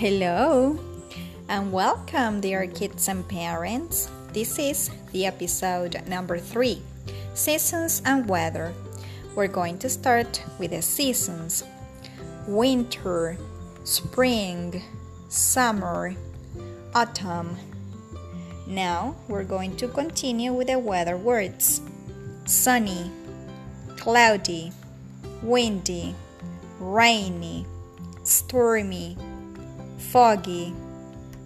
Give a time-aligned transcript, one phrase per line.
[0.00, 0.78] Hello
[1.50, 4.08] and welcome, dear kids and parents.
[4.32, 6.80] This is the episode number three
[7.34, 8.72] Seasons and Weather.
[9.34, 11.64] We're going to start with the seasons
[12.48, 13.36] winter,
[13.84, 14.82] spring,
[15.28, 16.14] summer,
[16.94, 17.58] autumn.
[18.66, 21.82] Now we're going to continue with the weather words
[22.46, 23.10] sunny,
[23.98, 24.72] cloudy,
[25.42, 26.14] windy,
[26.78, 27.66] rainy,
[28.24, 29.18] stormy
[30.10, 30.74] foggy,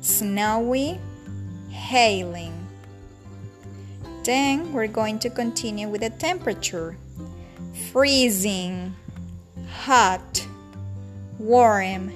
[0.01, 0.99] snowy,
[1.69, 2.67] hailing.
[4.25, 6.97] Then we're going to continue with the temperature
[7.93, 8.95] freezing,
[9.69, 10.47] hot,
[11.39, 12.11] warm,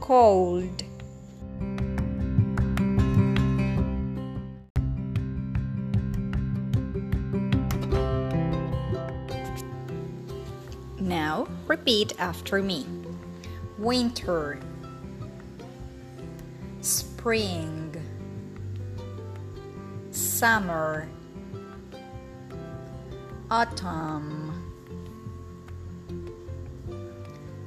[0.00, 0.84] cold.
[11.00, 12.86] Now repeat after me.
[13.76, 14.60] Winter
[16.84, 17.96] spring,
[20.10, 21.08] summer,
[23.50, 24.52] autumn,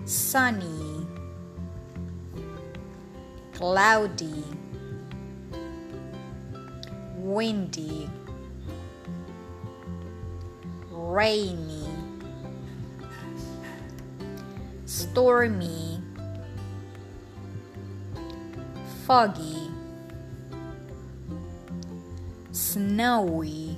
[0.06, 1.08] sunny,
[3.54, 4.44] cloudy,
[7.18, 8.08] windy,
[10.92, 11.88] rainy,
[14.86, 15.97] stormy
[19.08, 19.72] foggy,
[22.52, 23.78] snowy,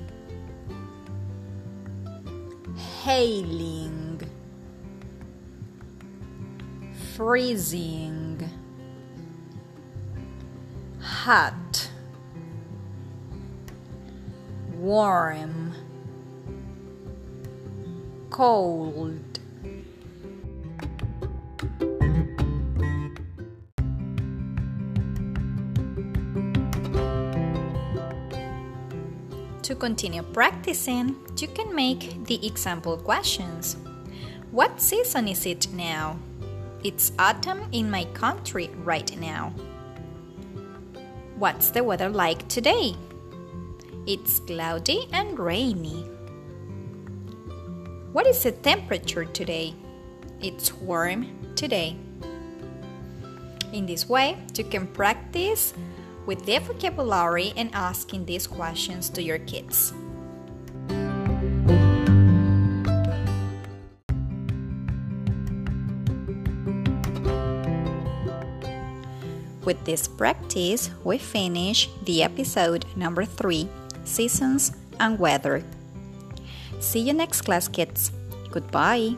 [3.03, 4.19] hailing,
[7.13, 8.49] freezing,
[10.99, 11.91] hot,
[14.79, 15.75] warm,
[18.31, 19.28] cold.
[29.69, 33.77] To continue practicing, you can make the example questions.
[34.49, 36.17] What season is it now?
[36.83, 39.53] It's autumn in my country right now.
[41.35, 42.95] What's the weather like today?
[44.07, 46.01] It's cloudy and rainy.
[48.11, 49.75] What is the temperature today?
[50.41, 51.95] It's warm today.
[53.71, 55.75] In this way, you can practice
[56.29, 59.91] with their vocabulary and asking these questions to your kids.
[69.65, 73.67] With this practice, we finish the episode number three
[74.05, 75.63] Seasons and Weather.
[76.79, 78.11] See you next class, kids.
[78.51, 79.17] Goodbye.